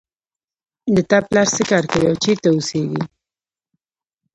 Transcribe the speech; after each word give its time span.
د 0.95 0.97
تا 1.09 1.17
پلار 1.27 1.47
څه 1.55 1.63
کار 1.71 1.83
کوي 1.91 2.07
او 2.09 2.15
چېرته 2.23 2.47
اوسیږي 2.51 3.01